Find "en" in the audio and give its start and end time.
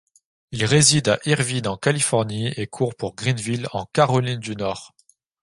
1.67-1.77, 3.71-3.85